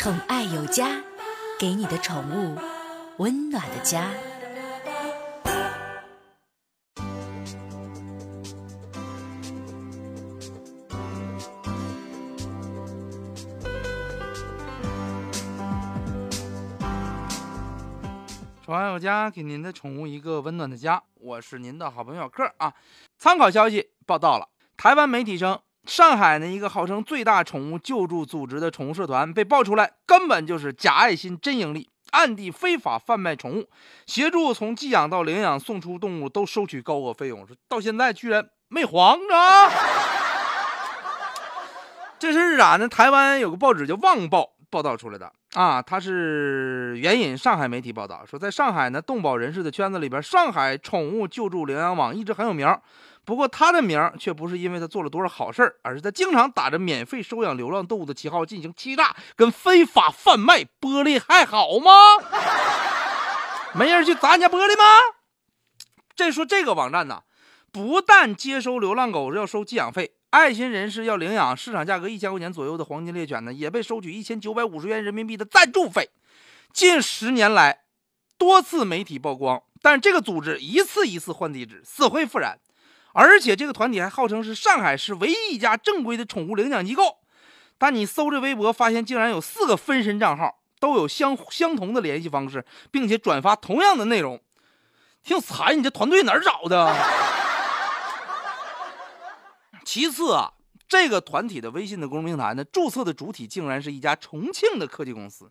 [0.00, 1.02] 宠爱有家，
[1.58, 2.56] 给你的宠物
[3.18, 4.10] 温暖的家。
[18.64, 21.02] 宠爱有家，给您的宠物一个温暖的家。
[21.16, 22.72] 我是您的好朋友克啊。
[23.18, 24.48] 参考消息报道了，
[24.78, 33.68] 台湾媒体称，上海呢一个号称最大宠物救助组织的宠物社团被爆出来，根本就是假爱心真盈利，暗地非法贩卖宠物，
[34.06, 39.34] 协助从寄养到领养、送出动物都收取高额费用，到现在居然没黄着。
[42.20, 42.86] 这是咋呢？
[42.86, 52.78] 台湾有个报纸叫《旺报》报道出来的啊，他是援引上海媒体报道说，在上海呢，动保人士的圈子里边，上海宠物救助领养网一直很有名。
[53.24, 61.90] 不过他的名却不是因为他做了多少好事，而是他经常打着免费收养流浪动物的旗号进行欺诈跟非法贩卖玻璃，还好吗？
[63.74, 64.84] 没人去砸人家玻璃吗？
[66.16, 67.22] 这说这个网站呢，
[67.70, 76.08] 不但接收流浪狗要收寄养费，爱心人士要领养市场价格一千块钱左右的黄金猎犬呢，也被收取一千九百五十元人民币的赞助费。
[76.72, 77.80] 近十年来，
[78.38, 82.56] 多次媒体曝光，但这个组织一次一次换地址，死灰复燃。
[83.12, 87.18] 而且这个团体还号称是上海市唯一一家正规的宠物领养机构，
[87.76, 94.40] 但你搜这微博，发现竟然有四个分身账号，都有相相同的联系方式，并且转发同样的内容，
[95.24, 95.76] 挺惨！
[95.76, 96.94] 你这团队哪儿找的？
[99.92, 100.52] 其次啊，
[100.88, 105.50] 这个团体的微信的公众平台呢，注册的主体竟然是一家重庆的科技公司。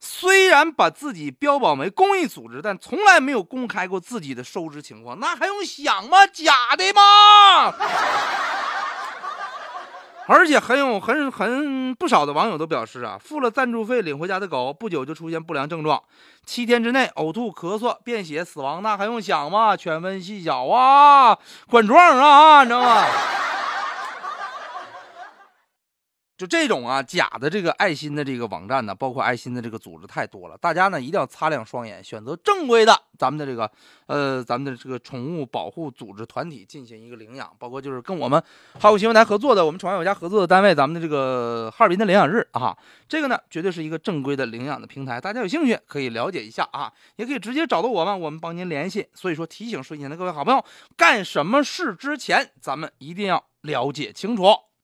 [0.00, 6.26] 虽然把自己标榜为公益组织，但从来没有公开过自己的收支情况，那还用想吗？
[6.26, 7.72] 假的吗？
[10.26, 16.02] 而且很有很很不少的网友都表示啊，付了赞助费领回家的狗，不久就出现不良症状，
[16.44, 19.76] 七天之内呕吐、咳嗽、便血、死亡，那还用想吗？
[19.76, 21.38] 犬瘟细小啊，
[21.70, 23.06] 管状啊，你知道吗？
[26.36, 33.70] 就这种啊假的这个爱心的这个网站呢，包括爱心的这个组织太多了，大家呢一定要擦亮双眼，选择正规的咱们的这个
[34.06, 38.42] 呃咱们的这个宠物保护组织团体进行一个领养，包括就是跟我们
[38.78, 42.76] 哈古新闻台合作的，我们宠爱有家合作的单位，咱们的这个哈尔滨的领养日啊，
[43.08, 49.08] 这个呢绝对是一个正规的领养的平台，大家有兴趣可以了解一下啊，也可以直接找到我们，我们帮您联系。
[49.14, 50.62] 所以说提醒睡前的各位好朋友，
[50.98, 54.66] 干什么事之前咱们一定要了解清楚。